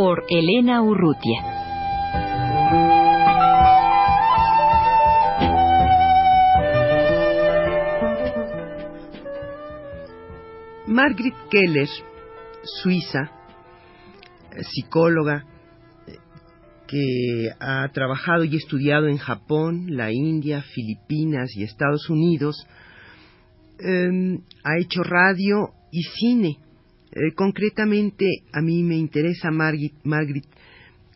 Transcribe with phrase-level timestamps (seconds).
[0.00, 1.42] Por Elena Urrutia.
[10.86, 11.88] Margrit Keller,
[12.62, 13.32] suiza,
[14.72, 15.44] psicóloga,
[16.86, 22.68] que ha trabajado y estudiado en Japón, la India, Filipinas y Estados Unidos,
[23.80, 26.67] em, ha hecho radio y cine.
[27.18, 29.94] Eh, concretamente, a mí me interesa, Margit,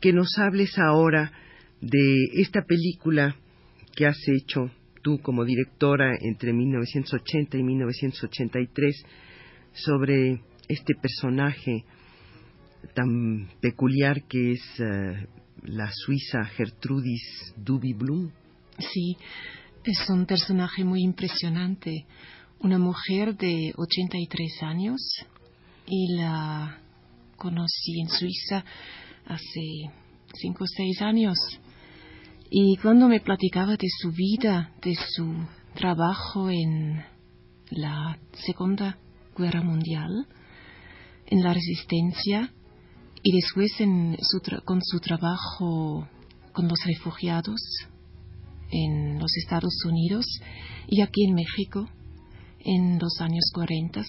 [0.00, 1.32] que nos hables ahora
[1.80, 3.34] de esta película
[3.96, 4.70] que has hecho
[5.02, 9.04] tú como directora entre 1980 y 1983
[9.72, 11.84] sobre este personaje
[12.94, 15.26] tan peculiar que es eh,
[15.64, 18.30] la suiza Gertrudis Duby Blum.
[18.78, 19.16] Sí,
[19.84, 22.06] es un personaje muy impresionante.
[22.60, 25.00] Una mujer de 83 años
[25.88, 26.78] y la
[27.36, 28.64] conocí en Suiza
[29.26, 29.90] hace
[30.34, 31.38] 5 o 6 años.
[32.50, 37.04] Y cuando me platicaba de su vida, de su trabajo en
[37.70, 38.98] la Segunda
[39.36, 40.26] Guerra Mundial,
[41.26, 42.52] en la resistencia,
[43.22, 43.72] y después
[44.64, 46.08] con su trabajo
[46.52, 47.60] con los refugiados
[48.70, 50.24] en los Estados Unidos
[50.88, 51.88] y aquí en México
[52.60, 54.04] en los años 40,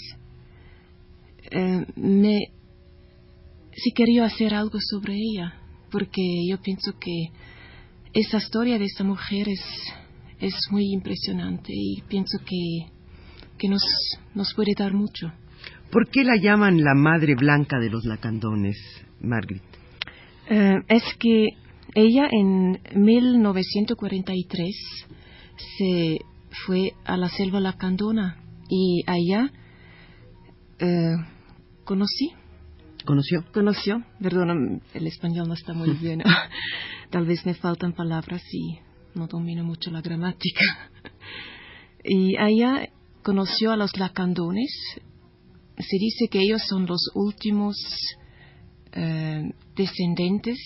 [1.51, 2.39] eh, me
[3.71, 5.53] sí quería hacer algo sobre ella
[5.91, 7.29] porque yo pienso que
[8.13, 9.61] esa historia de esta mujer es,
[10.39, 12.91] es muy impresionante y pienso que,
[13.57, 13.83] que nos,
[14.35, 15.31] nos puede dar mucho.
[15.91, 18.77] ¿Por qué la llaman la madre blanca de los lacandones,
[19.21, 19.63] Margaret?
[20.49, 21.47] Eh, es que
[21.95, 24.75] ella en 1943
[25.77, 26.19] se
[26.65, 28.37] fue a la selva lacandona
[28.69, 29.51] y allá
[30.79, 31.15] eh,
[31.83, 32.31] conocí.
[33.05, 33.43] ¿Conoció?
[33.53, 34.03] Conoció.
[34.21, 36.23] Perdón, el español no está muy bien.
[37.09, 38.79] Tal vez me faltan palabras y
[39.15, 40.61] no domino mucho la gramática.
[42.03, 42.89] y allá
[43.23, 44.71] conoció a los lacandones
[45.79, 47.77] se dice que ellos son los últimos
[48.91, 50.57] eh, descendientes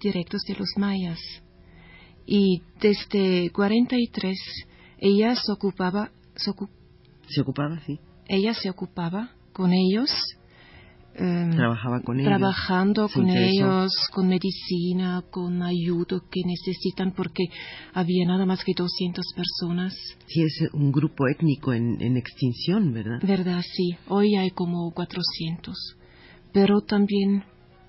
[0.00, 1.18] directos de los mayas.
[2.26, 4.38] Y desde 43
[4.98, 6.50] ella se ocupaba, se,
[7.40, 8.00] ocupaba, sí.
[8.26, 10.10] Ella se ocupaba con ellos
[11.16, 12.28] Em, Trabajaba con ellos.
[12.28, 17.44] Trabajando con ellos, con medicina, con ayuda que necesitan, porque
[17.92, 19.94] había nada más que 200 personas.
[20.26, 23.20] Sí, es un grupo étnico en, en extinción, ¿verdad?
[23.22, 23.96] Verdad, sí.
[24.08, 25.96] Hoy hay como 400.
[26.52, 27.44] Pero también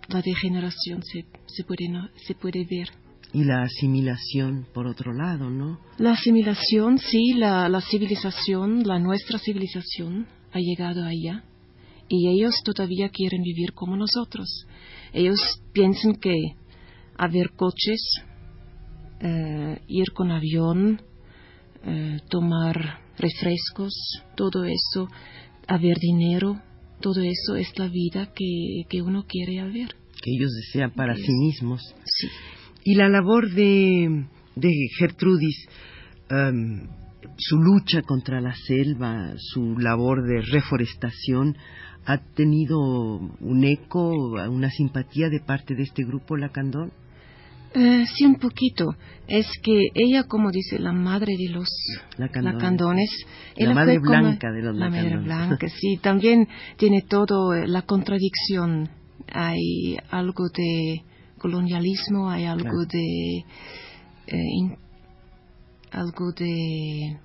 [0.08, 1.90] la degeneración se, se, puede,
[2.28, 2.90] se puede ver.
[3.34, 5.80] Y la asimilación, por otro lado, ¿no?
[5.98, 11.44] La asimilación, sí, la, la civilización, la nuestra civilización ha llegado allá
[12.08, 14.68] y ellos todavía quieren vivir como nosotros.
[15.14, 15.40] Ellos
[15.74, 16.56] piensan que
[17.18, 18.02] haber coches,
[19.22, 21.02] eh, ir con avión,
[21.84, 23.94] eh, tomar refrescos,
[24.36, 25.08] todo eso,
[25.68, 26.62] haber dinero,
[27.02, 29.96] todo eso es la vida que, que uno quiere haber.
[30.22, 31.82] Que ellos desean para sí mismos.
[32.04, 32.28] Sí.
[32.84, 35.68] Y la labor de, de Gertrudis,
[36.30, 36.88] em,
[37.38, 41.58] su lucha contra la selva, su labor de reforestación,
[42.06, 44.10] ha tenido un eco,
[44.50, 46.92] una simpatía de parte de este grupo Lacandón?
[47.74, 48.96] Eh, sí, un poquito.
[49.28, 51.68] Es que ella, como dice, la madre de los
[52.18, 53.10] lacandones.
[53.58, 55.28] la madre blanca de los la lacandones.
[55.28, 55.98] La madre blanca, sí.
[55.98, 56.48] También
[56.78, 58.90] tiene todo eh, la contradicción.
[59.34, 61.04] Hay algo de
[61.38, 63.46] colonialismo, hay algo de...
[64.28, 64.78] Eh,
[65.92, 67.18] algo de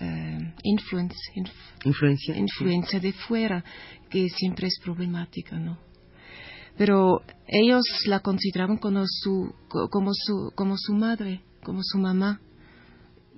[0.00, 3.64] eh, influencia, influencia de fuera,
[4.10, 5.78] que siempre es problemática, ¿no?
[6.76, 9.52] Pero ellos la consideraban como su,
[9.90, 12.40] como su, como su madre, como su mamá,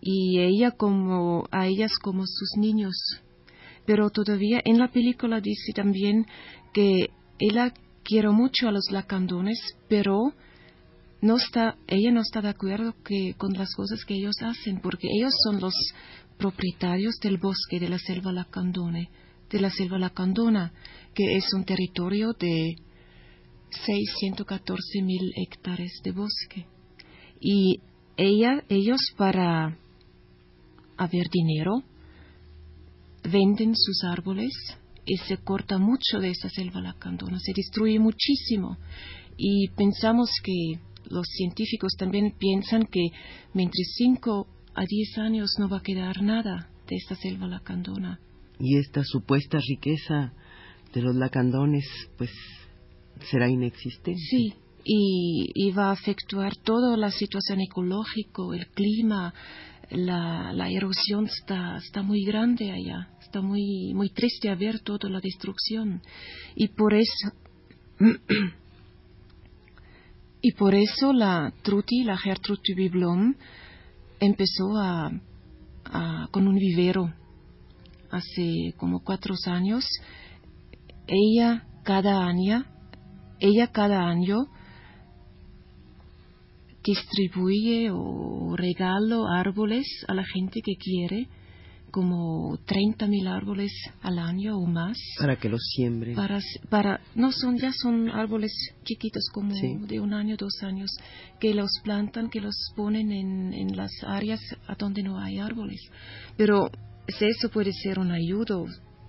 [0.00, 2.94] y ella como, a ellas como sus niños.
[3.86, 6.26] Pero todavía en la película dice también
[6.72, 7.72] que ella
[8.04, 9.58] quiere mucho a los lacandones,
[9.88, 10.34] pero
[11.22, 15.08] no está, ella no está de acuerdo que, con las cosas que ellos hacen, porque
[15.10, 15.74] ellos son los
[16.38, 19.10] propietarios del bosque de la selva lacandone,
[19.50, 20.72] de la selva lacandona,
[21.14, 22.76] que es un territorio de
[23.84, 26.66] 614 mil hectáreas de bosque.
[27.40, 27.80] Y
[28.16, 29.76] ella, ellos para
[30.96, 31.82] haber dinero,
[33.22, 34.52] venden sus árboles
[35.10, 38.78] y se corta mucho de esa selva lacandona, se destruye muchísimo.
[39.36, 40.78] Y pensamos que
[41.08, 43.08] los científicos también piensan que
[43.52, 48.20] mientras 5 a 10 años no va a quedar nada de esta selva lacandona.
[48.60, 50.32] Y esta supuesta riqueza
[50.94, 51.86] de los lacandones,
[52.16, 52.30] pues,
[53.28, 54.20] será inexistente.
[54.30, 54.54] Sí,
[54.84, 59.34] y, va a afectar toda la situación ecológica, el clima,
[59.90, 65.08] la, la, erosión está, está muy grande allá, está muy, muy triste a ver toda
[65.08, 66.02] la destrucción.
[66.54, 67.32] Y por eso
[70.42, 73.34] Y por eso la Truti, la Gertrude Tubiblom,
[74.20, 75.10] empezó a,
[76.30, 77.12] con un vivero
[78.10, 79.84] hace como cuatro años.
[81.06, 82.64] Ella cada año,
[83.38, 84.46] ella cada año
[86.84, 91.28] distribuye o regalo árboles a la gente que quiere
[91.90, 93.72] como 30 mil árboles
[94.02, 94.96] al año o más.
[95.18, 96.14] Para que los siembren.
[96.14, 98.52] Para, para, no son, ya son árboles
[98.84, 100.90] chiquitos como de un año, dos años,
[101.38, 105.80] que los plantan, que los ponen en, en las áreas a donde no hay árboles.
[106.36, 106.70] Pero
[107.08, 108.66] si eso puede ser un ayudo,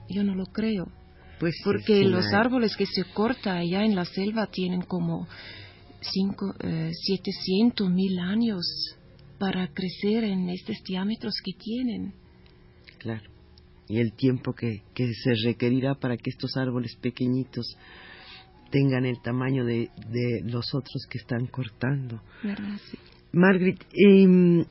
[0.09, 0.87] yo no lo creo.
[1.39, 5.27] Pues Porque los árboles que se cortan allá en la selva tienen como
[6.01, 8.65] cinco, eh, 700 mil años
[9.39, 12.13] para crecer en estos diámetros que tienen.
[12.99, 13.29] Claro.
[13.87, 17.77] Y el tiempo que, que se requerirá para que estos árboles pequeñitos
[18.71, 22.21] tengan el tamaño de, de los otros que están cortando.
[23.33, 24.65] Margaret, eh,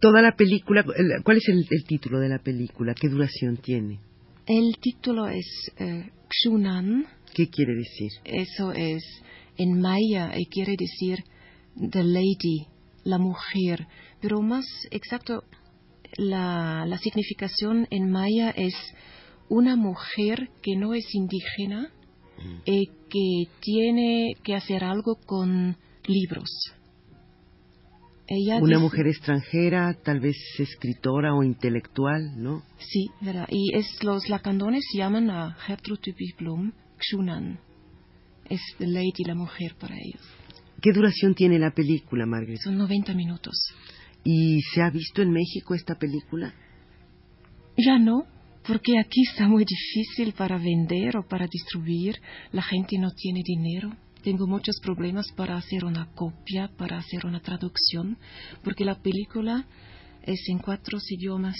[0.00, 0.84] toda la película,
[1.24, 2.94] ¿cuál es el, título de la película?
[2.94, 4.00] ¿Qué duración tiene?
[4.46, 7.06] El título es eh, Xunan.
[7.32, 8.10] ¿Qué quiere decir?
[8.24, 9.02] Eso es
[9.60, 11.22] en maya quiere decir
[11.76, 12.66] the lady,
[13.04, 13.86] la mujer,
[14.20, 15.44] pero más exacto
[16.16, 18.74] la, significación en maya es
[19.48, 21.90] una mujer que no es indígena
[22.64, 25.76] y que tiene que hacer algo con
[26.06, 26.50] libros.
[28.62, 32.62] una mujer extranjera, tal vez escritora o intelectual, ¿no?
[32.78, 33.46] Sí, ¿verdad?
[33.50, 37.58] Y es, los lacandones llaman a Gertrude Blum Xunan.
[38.50, 40.20] Es the lady, la mujer para ellos.
[40.82, 42.58] ¿Qué duración tiene la película, Margaret?
[42.62, 43.54] Son 90 minutos.
[44.24, 46.54] ¿Y se ha visto en México esta película?
[47.76, 48.24] Ya no,
[48.66, 52.16] porque aquí está muy difícil para vender o para distribuir.
[52.52, 53.96] La gente no tiene dinero.
[54.22, 58.18] Tengo muchos problemas para hacer una copia, para hacer una traducción,
[58.62, 59.66] porque la película
[60.22, 61.56] es en cuatro idiomas.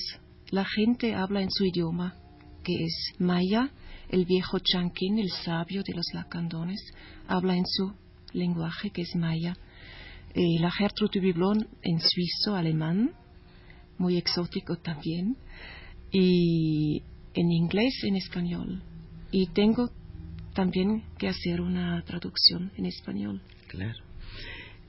[0.50, 2.16] La gente habla en su idioma,
[2.62, 3.70] que es maya.
[4.10, 6.80] El viejo chanquín, el sabio de los lacandones,
[7.26, 7.94] habla en su
[8.32, 9.56] lenguaje, que es maya
[10.34, 13.12] y la Gertrude Biblon en suizo, alemán,
[13.98, 15.36] muy exótico también,
[16.12, 17.02] y
[17.34, 18.82] en inglés, en español.
[19.30, 19.90] Y tengo
[20.54, 23.42] también que hacer una traducción en español.
[23.68, 23.98] Claro.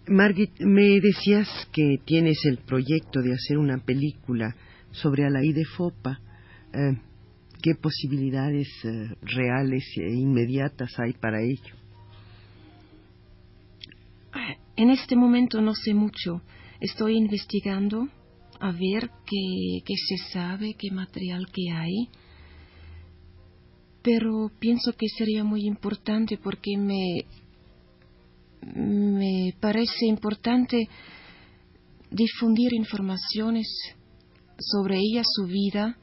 [0.08, 4.56] Margit, me decías que tienes el proyecto de hacer una película
[4.92, 6.20] sobre Alaí de Fopa.
[6.74, 6.98] Eh,
[7.62, 11.76] ¿Qué posibilidades eh, reales e inmediatas hay para ello?
[14.76, 16.42] En este momento no sé mucho.
[16.80, 18.08] Estoy investigando
[18.60, 22.10] a ver qué, se sabe, qué material que hay.
[24.02, 27.26] Pero pienso que sería muy importante porque me,
[28.76, 30.90] me parece importante
[32.10, 33.68] difundir informaciones
[34.58, 35.98] sobre ella, su vida,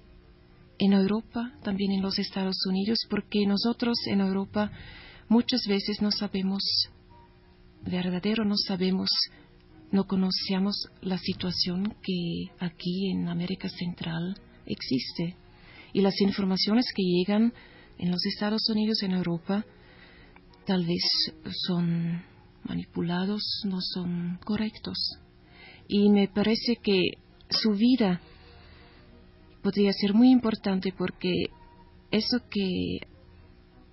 [0.78, 4.70] en Europa, también en los Estados Unidos, porque nosotros en Europa
[5.28, 6.62] muchas veces no sabemos
[7.84, 9.08] verdadero no sabemos,
[9.90, 15.36] no conocemos la situación que aquí en América Central existe.
[15.92, 17.52] Y las informaciones que llegan
[17.98, 19.64] en los Estados Unidos, en Europa,
[20.66, 21.02] tal vez
[21.66, 22.22] son
[22.64, 24.98] manipulados, no son correctos.
[25.88, 27.00] Y me parece que
[27.48, 28.20] su vida
[29.68, 31.50] podría ser muy importante porque
[32.10, 33.00] eso que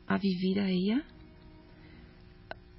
[0.07, 1.03] ha vivido ella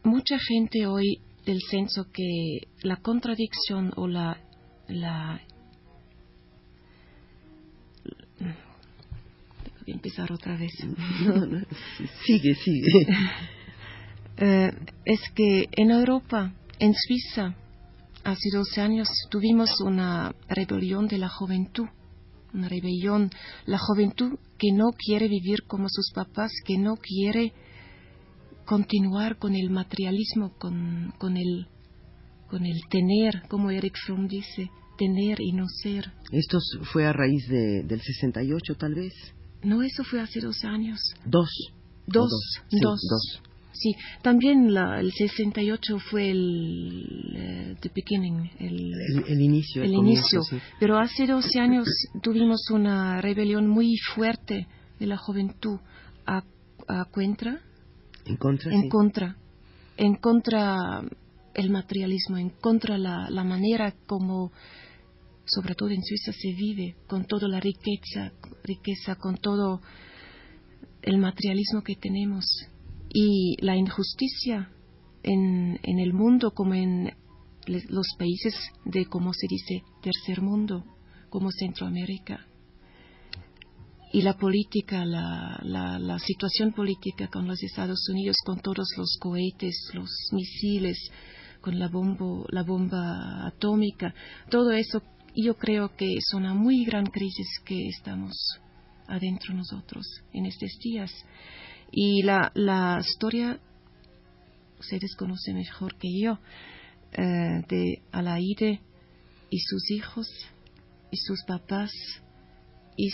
[0.03, 4.41] mucha gente hoy del censo que la contradicción o la,
[4.89, 5.43] la
[8.39, 10.73] tengo que empezar otra vez.
[12.25, 13.07] sigue, sigue.
[14.39, 14.71] Eh,
[15.07, 17.55] es que en Europa En Suiza,
[18.23, 21.89] hace 12 años, tuvimos una rebelión de la juventud,
[22.53, 23.31] rebelión,
[23.67, 27.53] la juventud que no quiere vivir como sus papás, que no quiere
[28.65, 31.69] continuar con el materialismo, con, con, el,
[32.49, 36.13] con el tener, como Eric Fromm dice, tener y no ser.
[36.33, 36.59] ¿Esto
[36.93, 39.15] fue a raíz de, del 68 tal vez?
[39.63, 40.99] No, eso fue hace dos años.
[41.25, 41.51] Dos.
[42.07, 42.31] Dos,
[42.71, 43.01] dos.
[43.11, 43.43] dos.
[43.79, 48.93] Sí, también la, el 68 fue el uh, the beginning, el,
[49.29, 49.83] el, inicio.
[49.83, 50.41] El, inicio.
[50.81, 51.87] Pero hace 12 años
[52.23, 54.67] tuvimos una rebelión muy fuerte
[54.99, 55.79] de la juventud
[56.27, 56.43] a,
[56.89, 57.61] a contra.
[58.25, 58.73] En contra.
[58.73, 58.89] En sí.
[58.89, 59.37] contra.
[59.99, 61.03] En contra
[61.55, 64.53] el materialismo, en contra la, la manera como,
[65.45, 69.81] sobre todo en Suiza, se vive, con toda la riqueza, riqueza, con todo
[71.03, 72.45] el materialismo que tenemos
[73.09, 74.71] y la injusticia
[75.23, 77.13] en, en el mundo como en
[77.67, 80.85] los países de, como se dice, tercer mundo,
[81.29, 82.47] como Centroamérica.
[84.13, 89.19] Y la política, la, la, la, situación política con los Estados Unidos, con todos los
[89.21, 91.11] cohetes, los misiles,
[91.61, 94.15] con la, bombo, la bomba atómica,
[94.49, 95.03] todo eso
[95.35, 98.33] yo creo que es una muy gran crisis que estamos
[99.07, 101.11] adentro nosotros en estos días.
[101.91, 103.61] Y la, la historia,
[104.79, 106.39] ustedes conocen mejor que yo,
[107.13, 108.81] eh, de Alaide
[109.51, 110.29] y sus hijos
[111.11, 111.91] y sus papás,
[112.97, 113.11] y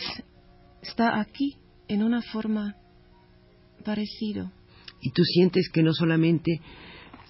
[0.81, 2.77] está aquí en una forma
[3.85, 4.53] parecida.
[5.01, 6.61] ¿Y tú sientes que no solamente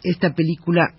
[0.04, 0.94] esta película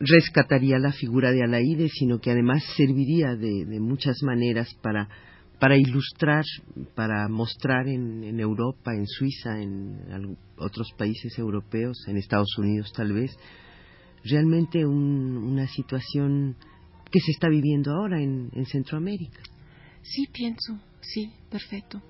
[0.00, 5.08] rescataría la figura de Alaide, sino que además serviría de, de muchas maneras para
[5.58, 6.44] para ilustrar,
[6.94, 13.12] para mostrar en, en, Europa, en Suiza, en otros países europeos, en Estados Unidos tal
[13.12, 13.36] vez,
[14.24, 16.56] realmente un, una situación
[17.10, 19.40] que se está viviendo ahora en, en Centroamérica.
[20.02, 22.02] Sí, pienso, sí, perfecto.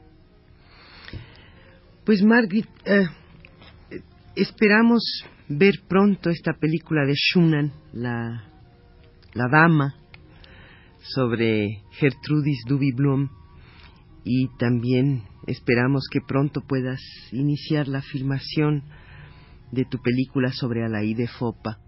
[2.04, 3.06] Pues Margaret, eh,
[4.34, 5.02] esperamos
[5.48, 8.44] ver pronto esta película de Schumann, la,
[9.34, 9.94] la dama,
[11.00, 13.28] sobre Gertrudis Duby Blum
[14.24, 17.00] y también esperamos que pronto puedas
[17.32, 18.84] iniciar la filmación
[19.72, 21.78] de tu película sobre Alaí Fopa.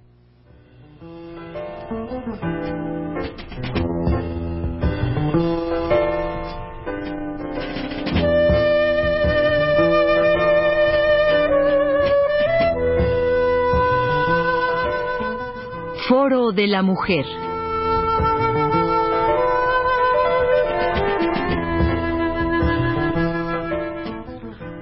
[16.09, 17.50] Foro de la Mujer.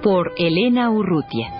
[0.02, 1.57] Por Elena Urrutia.